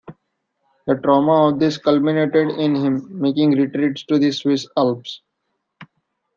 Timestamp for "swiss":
4.31-4.67